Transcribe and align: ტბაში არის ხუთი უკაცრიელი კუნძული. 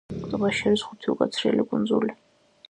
ტბაში 0.29 0.63
არის 0.69 0.83
ხუთი 0.87 1.11
უკაცრიელი 1.13 1.67
კუნძული. 1.75 2.19